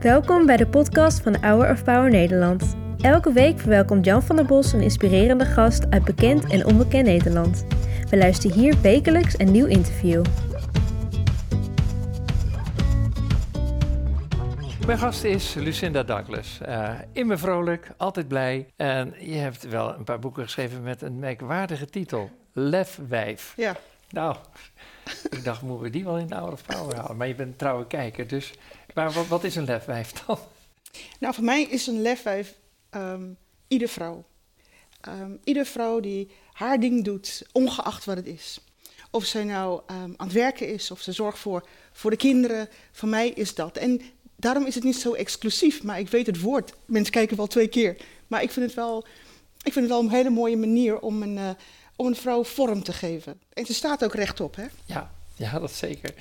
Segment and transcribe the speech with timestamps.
[0.00, 2.76] Welkom bij de podcast van Hour of Power Nederland.
[3.00, 7.64] Elke week verwelkomt Jan van der Bos een inspirerende gast uit bekend en onbekend Nederland.
[8.10, 10.24] We luisteren hier wekelijks een nieuw interview.
[14.86, 16.58] Mijn gast is Lucinda Douglas.
[16.68, 18.66] Uh, immer vrolijk, altijd blij.
[18.76, 22.30] En je hebt wel een paar boeken geschreven met een merkwaardige titel.
[22.52, 23.52] Lefwijf.
[23.56, 23.76] Ja.
[24.12, 24.36] Nou,
[25.30, 27.16] ik dacht, moeten we die wel in de oude vrouw halen?
[27.16, 28.52] Maar je bent een trouwe kijker, dus...
[28.94, 30.38] Maar wat, wat is een lefwijf dan?
[31.18, 32.54] Nou, voor mij is een lefwijf
[32.90, 33.36] um,
[33.68, 34.24] ieder vrouw.
[35.08, 38.60] Um, ieder vrouw die haar ding doet, ongeacht wat het is.
[39.10, 42.68] Of zij nou um, aan het werken is, of ze zorgt voor, voor de kinderen.
[42.92, 43.76] Voor mij is dat.
[43.76, 44.00] En
[44.36, 46.74] daarom is het niet zo exclusief, maar ik weet het woord.
[46.84, 47.96] Mensen kijken wel twee keer.
[48.26, 49.06] Maar ik vind het wel,
[49.62, 51.50] ik vind het wel een hele mooie manier om een, uh,
[52.02, 53.40] om een vrouw vorm te geven.
[53.52, 54.64] En ze staat ook rechtop, hè?
[54.84, 56.14] Ja, ja, dat zeker.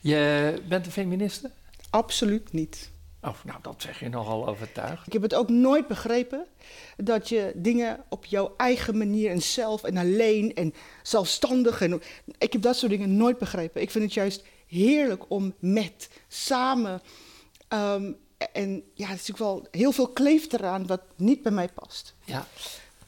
[0.00, 1.50] Je bent een feministe?
[1.90, 2.90] Absoluut niet.
[3.20, 5.06] Oh, nou, dat zeg je nogal overtuigd.
[5.06, 6.46] Ik heb het ook nooit begrepen
[6.96, 11.80] dat je dingen op jouw eigen manier en zelf en alleen en zelfstandig.
[11.80, 12.02] En,
[12.38, 13.82] ik heb dat soort dingen nooit begrepen.
[13.82, 17.02] Ik vind het juist heerlijk om met, samen.
[17.68, 18.16] Um,
[18.52, 22.14] en ja, er is natuurlijk wel heel veel kleeft eraan wat niet bij mij past.
[22.24, 22.46] Ja.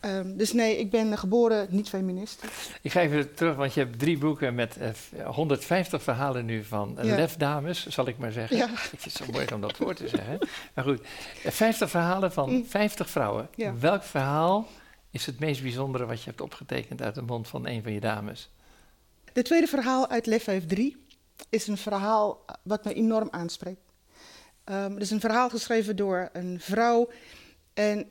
[0.05, 2.45] Um, dus nee, ik ben geboren niet feminist.
[2.83, 4.77] Ik ga even terug, want je hebt drie boeken met
[5.17, 7.15] uh, 150 verhalen nu van ja.
[7.15, 8.57] lefdames, zal ik maar zeggen.
[8.57, 8.69] Ja.
[8.69, 10.39] Ik vind het zo mooi om dat woord te zeggen.
[10.75, 11.01] Maar goed,
[11.45, 12.67] 50 verhalen van mm.
[12.67, 13.49] 50 vrouwen.
[13.55, 13.75] Ja.
[13.79, 14.67] Welk verhaal
[15.11, 18.01] is het meest bijzondere wat je hebt opgetekend uit de mond van een van je
[18.01, 18.51] dames?
[19.33, 21.07] De tweede verhaal uit Lef 3
[21.49, 23.93] is een verhaal wat me enorm aanspreekt.
[24.65, 27.11] Um, het is een verhaal geschreven door een vrouw
[27.75, 28.09] en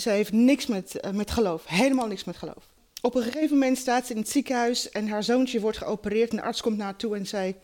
[0.00, 2.68] ze heeft niks met, uh, met geloof, helemaal niks met geloof.
[3.00, 6.36] Op een gegeven moment staat ze in het ziekenhuis en haar zoontje wordt geopereerd en
[6.36, 7.54] de arts komt naar toe en zei,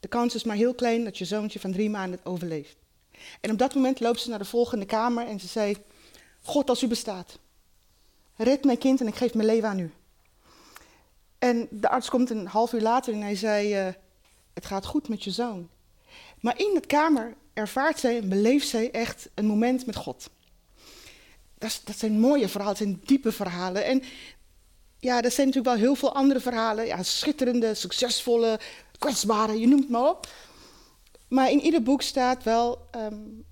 [0.00, 2.76] de kans is maar heel klein dat je zoontje van drie maanden het overleeft.
[3.40, 5.76] En op dat moment loopt ze naar de volgende kamer en ze zei,
[6.42, 7.38] God als u bestaat,
[8.36, 9.92] red mijn kind en ik geef mijn leven aan u.
[11.38, 13.92] En de arts komt een half uur later en hij zei, uh,
[14.54, 15.68] het gaat goed met je zoon.
[16.40, 20.30] Maar in de kamer ervaart zij en beleeft zij echt een moment met God.
[21.74, 23.84] Dat, dat, zijn mooie verhalen, dat zijn diepe verhalen.
[23.84, 24.02] En
[24.98, 26.86] ja, er zijn natuurlijk wel heel veel andere verhalen.
[26.86, 28.60] Ja, schitterende, succesvolle,
[28.98, 30.26] kwetsbare, je noemt het maar op.
[31.28, 33.44] Maar in ieder boek staat wel um,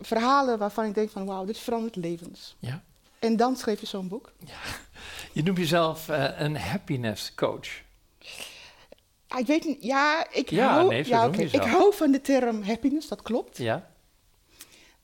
[0.00, 2.56] verhalen waarvan ik denk van wauw, dit verandert levens.
[2.58, 2.82] Ja.
[3.18, 4.32] En dan schreef je zo'n boek.
[4.38, 4.60] Ja.
[5.32, 7.68] Je noemt jezelf uh, een happiness coach.
[9.38, 11.44] Ik weet niet, ja, ik, ja, hou, nee, ja, okay.
[11.44, 13.56] ik hou van de term happiness, dat klopt.
[13.56, 13.90] Ja.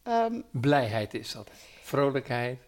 [0.08, 1.50] Um, Blijheid is dat.
[1.88, 2.58] Vrolijkheid.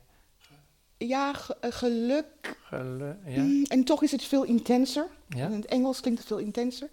[0.96, 2.56] Ja, ge geluk.
[2.62, 3.42] Geluk, ja.
[3.42, 5.06] Mm, en toch is het veel intenser.
[5.28, 5.46] Ja?
[5.46, 6.88] In het Engels klinkt het veel intenser.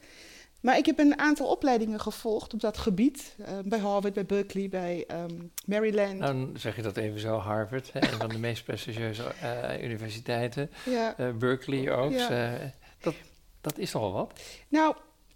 [0.62, 3.36] Maar ik heb een aantal opleidingen gevolgd op dat gebied.
[3.40, 6.20] Uh, bij Harvard, bij Berkeley, bij um, Maryland.
[6.20, 10.72] Dan zeg je dat even zo, Harvard, hè, een van de meest prestigieuze uh, universiteiten.
[10.86, 11.20] Ja.
[11.20, 12.12] Uh, Berkeley ook.
[12.12, 12.58] Ja.
[13.00, 13.16] dat,
[13.62, 14.40] dat is nogal wat.
[14.68, 14.96] Nou,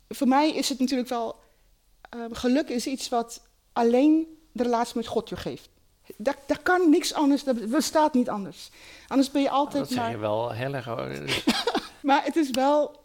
[0.09, 1.35] voor mij is het natuurlijk wel...
[2.31, 5.69] geluk is iets wat alleen de relatie met God je geeft.
[6.17, 8.69] Dat, dat kan niks anders, dat bestaat niet anders.
[9.07, 10.05] Anders ben je altijd dat maar...
[10.05, 10.85] zeg je wel heel erg...
[11.25, 11.43] Dus...
[12.01, 12.99] maar het is wel...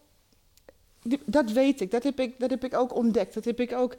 [1.24, 3.34] Dat weet ik, dat heb ik, dat heb ik ook ontdekt.
[3.34, 3.96] Dat heb ik ook...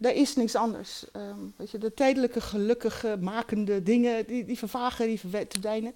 [0.00, 1.04] Er is niks anders.
[1.12, 5.94] Um, weet je, de tijdelijke, gelukkige, makende dingen, die, die vervagen, die verdwijnen.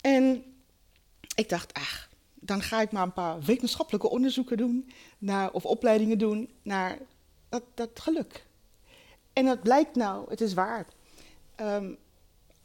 [0.00, 0.44] En
[1.34, 6.18] ik dacht, ach, dan ga ik maar een paar wetenschappelijke onderzoeken doen, naar, of opleidingen
[6.18, 6.98] doen naar
[7.48, 8.46] dat, dat geluk.
[9.32, 10.86] En dat blijkt nou, het is waar.
[11.60, 11.98] Um,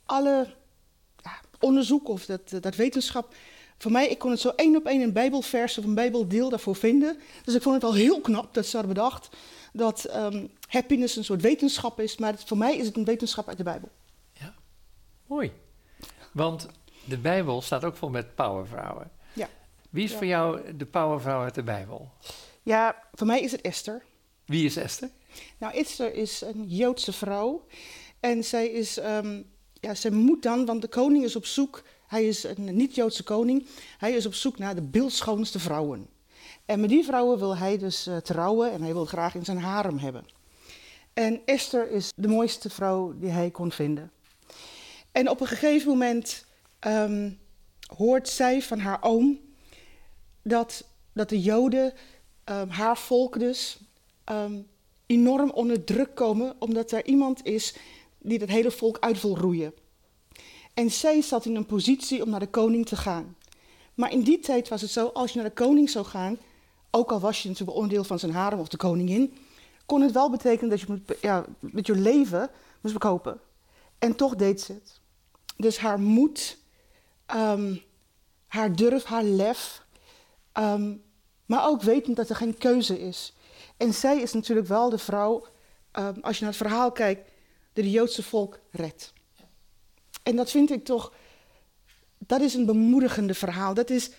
[0.06, 0.54] alle
[1.24, 3.34] ja, onderzoek of dat, dat wetenschap.
[3.78, 6.76] Voor mij, ik kon het zo één op één een bijbelvers of een bijbeldeel daarvoor
[6.76, 7.20] vinden.
[7.44, 9.30] Dus ik vond het al heel knap dat ze hadden bedacht
[9.74, 12.18] dat um, happiness een soort wetenschap is.
[12.18, 13.90] Maar het, voor mij is het een wetenschap uit de Bijbel.
[14.34, 14.54] Ja,
[15.28, 15.52] mooi.
[16.32, 16.68] Want
[17.06, 19.12] de Bijbel staat ook vol met powervrouwen.
[19.34, 19.50] Ja.
[19.90, 20.18] Wie is ja.
[20.18, 22.12] voor jou de powervrouw uit de Bijbel?
[22.64, 24.04] Ja, voor mij is het Esther.
[24.46, 25.10] Wie is Esther?
[25.58, 27.66] Nou, Esther is een Joodse vrouw.
[28.24, 32.28] En zij is, um, ja, zij moet dan, want de koning is op zoek, hij
[32.28, 33.68] is een niet-Joodse koning,
[33.98, 36.08] hij is op zoek naar de beeldschoonste vrouwen.
[36.66, 39.58] En met die vrouwen wil hij dus uh, trouwen en hij wil graag in zijn
[39.58, 40.26] harem hebben.
[41.14, 44.12] En Esther is de mooiste vrouw die hij kon vinden.
[45.12, 46.46] En op een gegeven moment
[46.88, 47.40] um,
[47.96, 49.40] hoort zij van haar oom
[50.42, 51.94] dat, dat de Joden,
[52.46, 53.78] um, haar volk dus,
[54.32, 54.68] um,
[55.06, 57.76] enorm onder druk komen, omdat er iemand is
[58.24, 59.74] die het hele volk uit wil roeien.
[60.74, 63.36] En zij zat in een positie om naar de koning te gaan.
[63.94, 66.38] Maar in die tijd was het zo, als je naar de koning zou gaan,
[66.92, 69.34] ook al was je natuurlijk onderdeel van zijn harem of de koningin,
[69.86, 72.50] kon het wel betekenen dat je ja, met je leven
[72.82, 73.40] moest bekopen.
[74.00, 75.00] En toch deed ze het.
[75.58, 76.58] Dus haar moed,
[77.26, 77.76] ehm,
[78.48, 79.86] haar durf, haar lef,
[80.52, 80.96] ehm,
[81.46, 83.34] maar ook wetend dat er geen keuze is.
[83.78, 85.46] En zij is natuurlijk wel de vrouw,
[85.92, 87.32] ehm, als je naar het verhaal kijkt,
[87.74, 89.14] het Joodse volk redt.
[90.24, 91.14] En dat vind ik toch,
[92.18, 93.74] dat is een bemoedigende verhaal.
[93.74, 94.12] Dat is,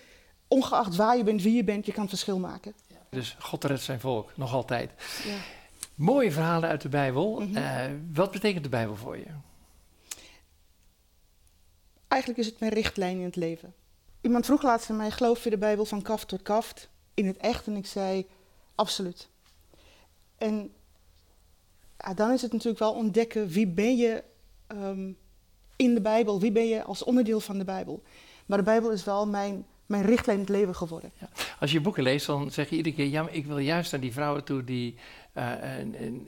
[0.47, 2.73] ongeacht waar je bent, wie je bent, je kan verschil maken.
[3.09, 4.91] Dus God redt zijn volk, nog altijd.
[5.25, 5.37] Ja.
[5.95, 7.39] Mooie verhalen uit de Bijbel.
[7.39, 7.57] Mhm.
[7.57, 9.27] Eh, wat betekent de Bijbel voor je?
[12.07, 13.73] Eigenlijk is het mijn richtlijn in het leven.
[14.21, 17.37] Iemand vroeg laatst aan mij, geloof je de Bijbel van kaft tot kaft in het
[17.37, 17.67] echt?
[17.67, 18.27] En ik zei,
[18.75, 19.29] absoluut.
[20.37, 20.73] En
[22.15, 24.23] dan is het natuurlijk wel ontdekken, wie ben je
[24.67, 25.11] ehm,
[25.75, 26.39] in de Bijbel?
[26.39, 28.03] Wie ben je als onderdeel van de Bijbel?
[28.45, 31.11] Maar de Bijbel is wel mijn, mijn richtlijn in het leven geworden.
[31.59, 34.01] Als je boeken leest, dan zeg je iedere keer: ja, maar ik wil juist naar
[34.01, 34.95] die vrouwen toe die
[35.33, 35.43] eh,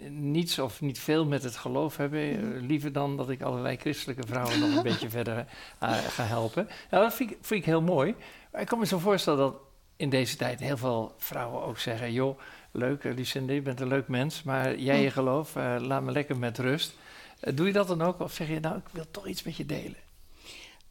[0.10, 2.20] niets of niet veel met het geloof hebben.
[2.20, 5.46] Eh, liever dan dat ik allerlei christelijke vrouwen nog een beetje verder
[5.80, 6.68] eh, ga helpen.
[6.92, 8.16] Nou, dat vind ik, vind ik heel mooi.
[8.52, 9.56] Maar ik kan me zo voorstellen dat
[9.96, 12.40] in deze tijd heel veel vrouwen ook zeggen: joh,
[12.72, 16.12] leuk, eh, Lucinda, je bent een leuk mens, maar jij je geloof, eh, laat me
[16.12, 16.94] lekker met rust.
[17.40, 18.20] Eh, doe je dat dan ook?
[18.20, 19.98] Of zeg je, nou, ik wil toch iets met je delen?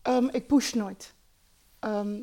[0.03, 1.15] Ehm, ik push nooit.
[1.79, 2.19] Ehm,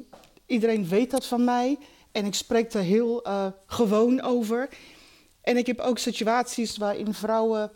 [0.46, 1.78] iedereen weet dat van mij
[2.12, 3.26] en ik spreek er heel
[3.68, 4.70] gewoon over.
[5.42, 7.72] En ik heb ook situaties waarin vrouwen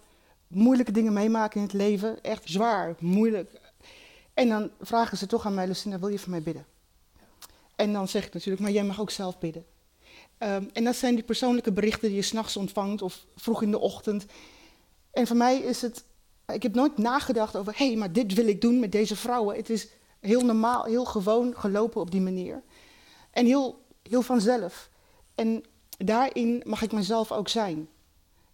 [0.48, 2.22] moeilijke dingen meemaken in het leven.
[2.22, 3.62] Echt zwaar, moeilijk.
[4.34, 6.66] En dan vragen ze toch aan mij, Lucinda, wil je voor mij bidden?
[7.76, 9.66] En dan zeg ik natuurlijk, maar jij mag ook zelf bidden.
[10.38, 13.80] Ehm, en dat zijn die persoonlijke berichten die je s'nachts ontvangt of vroeg in de
[13.80, 14.25] ochtend.
[15.12, 16.04] En voor mij is het,
[16.54, 19.56] ik heb nooit nagedacht over, hé, hey, maar dit wil ik doen met deze vrouwen.
[19.56, 19.88] Het is
[20.19, 22.63] heel normaal, heel gewoon gelopen op die manier.
[23.31, 24.89] En heel, heel vanzelf.
[25.36, 25.63] En
[25.98, 27.90] daarin mag ik mezelf ook zijn.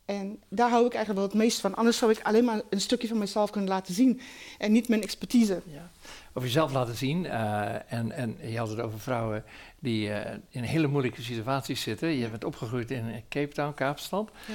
[0.06, 1.76] En daar hou ik eigenlijk wel het meest van.
[1.76, 4.22] Anders zou ik alleen maar een stukje van mezelf kunnen laten zien.
[4.58, 5.62] En niet mijn expertise.
[5.66, 5.92] Ja.
[6.30, 7.26] Over jezelf laten zien.
[7.26, 9.44] eh, en, en je had het over vrouwen
[9.80, 12.10] die eh, in hele moeilijke situaties zitten.
[12.10, 14.32] Je bent opgegroeid in Cape Town, Kaapstad.
[14.48, 14.54] Ja.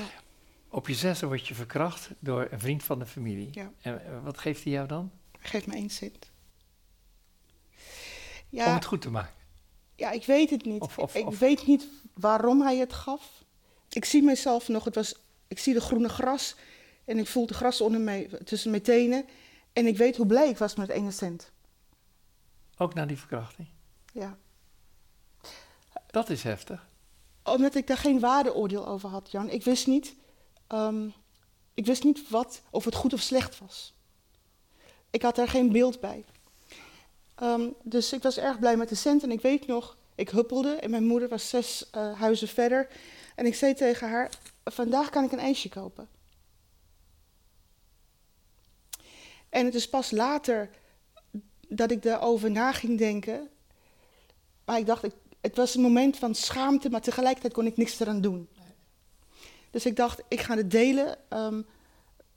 [0.71, 3.49] Op je zesde word je verkracht door een vriend van de familie.
[3.53, 3.71] Ja.
[3.81, 5.11] En eh, wat geeft hij jou dan?
[5.41, 6.31] Geef me één cent.
[8.51, 9.35] Om Ja, het goed te maken.
[9.97, 10.81] ja ik weet het niet.
[10.83, 13.45] Of- of- ik of- weet niet waarom hij het gaf.
[13.89, 15.15] Ik zie mezelf nog, het was,
[15.49, 16.55] ik zie de groene gras.
[17.05, 19.25] En ik voel de gras onder mij, tussen mijn tenen.
[19.73, 21.51] En ik weet hoe blij ik was met ene cent.
[22.77, 23.69] Ook na die verkrachting.
[24.13, 24.39] Ja.
[26.07, 26.89] Dat is heftig.
[27.43, 29.51] Omdat ik daar geen waardeoordeel over had, Jan.
[29.51, 30.15] Ik wist niet,
[30.67, 31.09] ehm,
[31.75, 33.95] ik wist niet wat, of het goed of slecht was.
[35.11, 36.25] Ik had daar geen beeld bij.
[37.35, 39.23] Ehm, dus ik was erg blij met de cent.
[39.23, 42.89] En ik weet nog, ik huppelde en mijn moeder was zes eh, huizen verder.
[43.35, 44.31] En ik zei tegen haar,
[44.73, 46.09] vandaag kan ik een ijsje kopen.
[49.49, 50.71] En het is pas later
[51.69, 53.49] dat ik daarover na ging denken.
[54.65, 58.01] Maar ik dacht, ik, het was een moment van schaamte, maar tegelijkertijd kon ik niks
[58.01, 58.49] eraan doen.
[59.71, 61.17] Dus ik dacht, ik ga het delen.
[61.29, 61.63] ehm,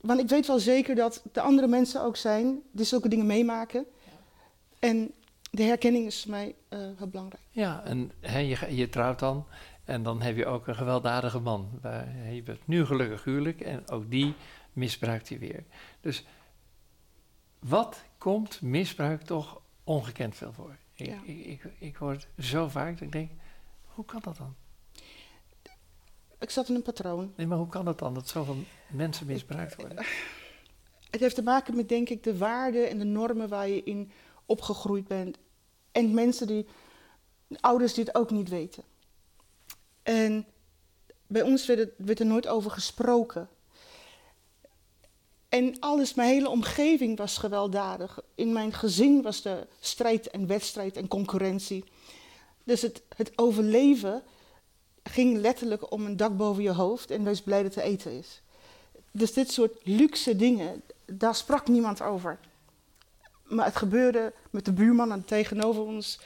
[0.00, 3.86] want ik weet wel zeker dat er andere mensen ook zijn die zulke dingen meemaken.
[4.78, 5.12] En
[5.50, 7.42] de herkenning is voor mij eh, heel belangrijk.
[7.50, 9.46] Ja, en je, je trouwt dan.
[9.84, 11.80] En dan heb je ook een gewelddadige man.
[12.32, 13.60] Je bent nu gelukkig huwelijk.
[13.60, 14.34] En ook die
[14.72, 15.64] misbruikt hij weer.
[16.00, 16.24] Dus
[17.58, 20.76] wat komt misbruik toch ongekend veel voor?
[20.94, 21.20] Ik, Ja.
[21.24, 23.30] ik, ik, ik hoor het zo vaak dat ik denk,
[23.84, 24.54] hoe kan dat dan?
[26.38, 27.32] Ik zat in een patroon.
[27.36, 28.56] Nee, maar hoe kan dat dan dat zoveel
[28.90, 30.04] mensen misbruikt worden?
[31.10, 34.10] Het heeft te maken met, denk ik, de waarden en de normen waar je in
[34.46, 35.38] opgegroeid bent.
[35.92, 36.66] En mensen die,
[37.60, 38.84] ouders die het ook niet weten.
[40.02, 40.46] En
[41.26, 43.48] bij ons werd, er nooit over gesproken.
[45.48, 48.20] En alles, mijn hele omgeving was gewelddadig.
[48.34, 51.84] In mijn gezin was er strijd en wedstrijd en concurrentie.
[52.64, 54.22] Dus het, het overleven
[55.02, 58.42] ging letterlijk om een dak boven je hoofd en wees blij dat er eten is.
[59.10, 62.38] Dus dit soort luxe dingen, daar sprak niemand over.
[63.42, 66.20] Maar het gebeurde met de buurman tegenover ons.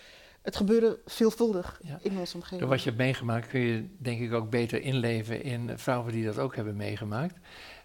[0.46, 1.98] Het gebeurde veelvuldig Ja.
[2.02, 2.60] in onze omgeving.
[2.60, 6.24] Door wat je hebt meegemaakt kun je denk ik ook beter inleven in vrouwen die
[6.24, 7.34] dat ook hebben meegemaakt.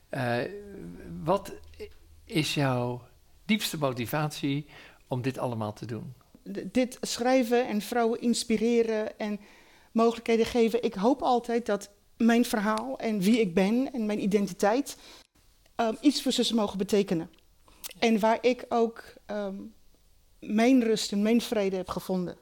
[0.09, 0.37] Eh,
[1.23, 1.53] wat
[2.25, 3.01] is jouw
[3.45, 4.65] diepste motivatie
[5.07, 6.13] om dit allemaal te doen?
[6.51, 9.39] D- dit schrijven en vrouwen inspireren en
[9.91, 10.83] mogelijkheden geven.
[10.83, 14.97] Ik hoop altijd dat mijn verhaal en wie ik ben en mijn identiteit
[15.75, 17.29] ehm, iets voor ze mogen betekenen.
[17.99, 19.55] En waar ik ook ehm,
[20.39, 22.35] mijn rust en mijn vrede heb gevonden.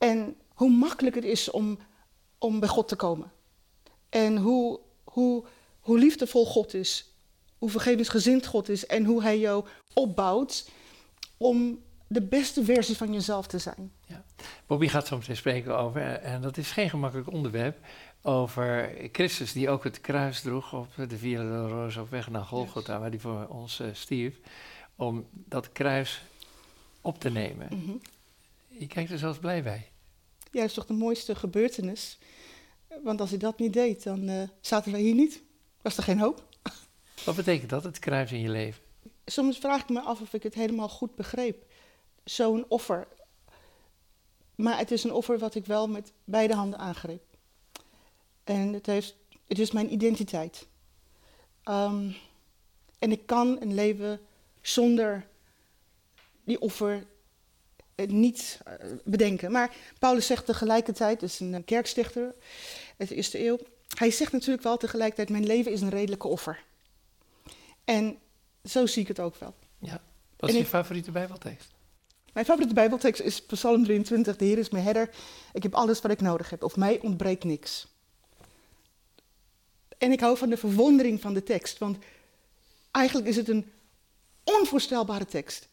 [0.00, 1.78] En hoe makkelijk het is om,
[2.38, 3.32] om bij God te komen.
[4.08, 5.44] En hoe, hoe
[5.80, 7.12] hoe, liefdevol God is,
[7.58, 9.64] hoe vergevingsgezind God is en hoe Hij jou
[9.94, 10.70] opbouwt
[11.36, 13.92] om de beste versie van jezelf te zijn.
[14.06, 14.24] Ja.
[14.66, 17.78] Bobby gaat zo meteen spreken over, en dat is geen gemakkelijk onderwerp,
[18.22, 22.98] over Christus die ook het kruis droeg op de Via Dolorosa op weg naar Golgotha,
[22.98, 24.34] waar hij voor ons uh, stierf,
[24.96, 26.22] om dat kruis
[27.00, 27.68] op te nemen.
[27.70, 28.00] Mm
[28.68, 29.89] Je kijkt er zelfs blij bij.
[30.50, 32.18] Is toch de mooiste gebeurtenis.
[33.02, 35.42] Want als hij dat niet deed, dan uh, zaten wij hier niet.
[35.82, 36.44] Was er geen hoop.
[37.24, 38.82] Wat betekent dat, het kruis in je leven?
[39.24, 41.64] Soms vraag ik me af of ik het helemaal goed begreep.
[42.24, 43.08] Zo'n offer.
[44.54, 47.22] Maar het is een offer wat ik wel met beide handen aangreep.
[48.44, 49.16] En het, heeft,
[49.46, 50.66] het is mijn identiteit.
[51.64, 52.16] Um,
[52.98, 54.20] en ik kan een leven
[54.60, 55.26] zonder
[56.44, 57.06] die offer
[58.06, 59.52] niet uh, bedenken.
[59.52, 62.34] Maar Paulus zegt tegelijkertijd, dus een kerkstichter
[62.98, 63.58] uit de eerste eeuw,
[63.94, 66.62] hij zegt natuurlijk wel tegelijkertijd: Mijn leven is een redelijke offer.
[67.84, 68.18] En
[68.64, 69.54] zo zie ik het ook wel.
[69.78, 70.00] Ja.
[70.36, 71.70] Wat is je favoriete Bijbeltekst?
[72.32, 74.36] Mijn favoriete Bijbeltekst is Psalm 23.
[74.36, 75.10] De Heer is mijn herder.
[75.52, 76.62] Ik heb alles wat ik nodig heb.
[76.62, 77.86] Of mij ontbreekt niks.
[79.98, 81.78] En ik hou van de verwondering van de tekst.
[81.78, 81.98] Want
[82.90, 83.72] eigenlijk is het een
[84.44, 85.68] onvoorstelbare tekst.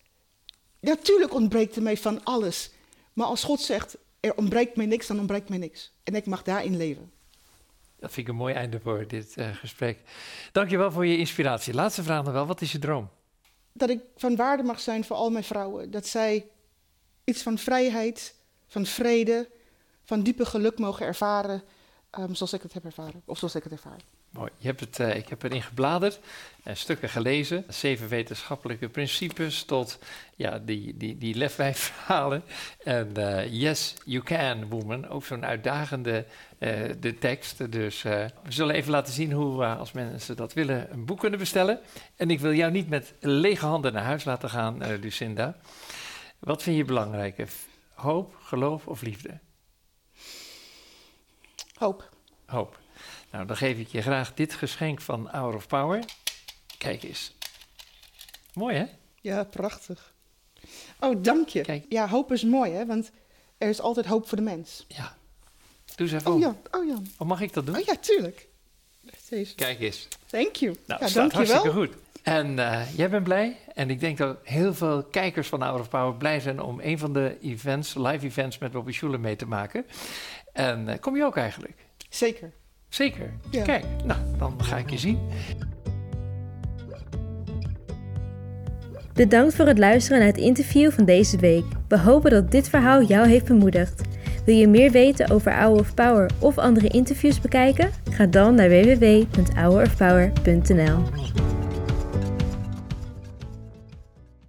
[0.87, 2.71] Natuurlijk ontbreekt er mij van alles.
[3.13, 5.93] Maar als God zegt, er ontbreekt mij niks, dan ontbreekt mij niks.
[6.03, 7.11] En ik mag daarin leven.
[7.99, 9.99] Dat vind ik een mooi einde voor dit uh, gesprek.
[10.51, 11.73] Dankjewel voor je inspiratie.
[11.73, 13.09] Laatste vraag nog wel, wat is je droom?
[13.73, 15.91] Dat ik van waarde mag zijn voor al mijn vrouwen.
[15.91, 16.49] Dat zij
[17.23, 18.35] iets van vrijheid,
[18.67, 19.49] van vrede,
[20.03, 21.63] van diepe geluk mogen ervaren,
[22.19, 23.21] um, zoals ik het heb ervaren.
[23.25, 24.01] Of zoals ik het ervaar.
[24.29, 24.51] Mooi.
[24.57, 26.19] Je hebt het, uh, ik heb erin gebladerd,
[26.63, 27.65] uh, stukken gelezen.
[27.67, 29.99] Zeven wetenschappelijke principes tot
[30.35, 32.43] ja, die, die, die lefwijfverhalen.
[32.83, 35.07] En uh, Yes, You Can, Woman.
[35.07, 36.25] Ook zo'n uitdagende
[36.99, 37.71] de tekst.
[37.71, 41.79] Dus we zullen even laten zien hoe, als mensen dat willen, een boek kunnen bestellen.
[42.15, 45.57] En ik wil jou niet met lege handen naar huis laten gaan, Lucinda.
[46.39, 47.49] Wat vind je belangrijker?
[47.93, 49.39] Hoop, geloof of liefde?
[51.77, 52.09] Hoop.
[52.45, 52.79] Hoop.
[53.31, 56.03] Nou, dan geef ik je graag dit geschenk van Hour of Power.
[56.77, 57.35] Kijk eens.
[58.53, 58.85] Mooi, hè?
[59.21, 60.13] Ja, prachtig.
[60.99, 61.61] Oh, dank je.
[61.61, 61.85] Kijk.
[61.89, 62.85] Ja, hoop is mooi, hè?
[62.85, 63.11] Want
[63.57, 64.85] er is altijd hoop voor de mens.
[64.87, 65.17] Ja.
[65.95, 66.57] Doe eens even Oh, Jan.
[66.71, 67.27] Oh, Jan.
[67.27, 67.75] Mag ik dat doen?
[67.75, 68.47] Oh, ja, tuurlijk.
[69.29, 69.55] Deze.
[69.55, 70.07] Kijk eens.
[70.25, 70.75] Thank you.
[70.85, 71.93] Nou, ja, dank je hartstikke goed.
[72.23, 73.57] En uh, jij bent blij.
[73.73, 76.99] En ik denk dat heel veel kijkers van Hour of Power blij zijn om een
[76.99, 79.85] van de events, live events met Bobby Schuler mee te maken.
[80.53, 81.75] En uh, kom je ook eigenlijk?
[82.09, 82.53] Zeker.
[82.89, 83.33] Zeker.
[83.51, 83.63] Ja.
[83.63, 85.19] Kijk, nou, dan ga ik je zien.
[89.13, 91.65] Bedankt voor het luisteren naar het interview van deze week.
[91.87, 94.01] We hopen dat dit verhaal jou heeft bemoedigd.
[94.45, 97.89] Wil je meer weten over Hour of Power of andere interviews bekijken?
[98.11, 101.03] Ga dan naar www.hourofpower.nl.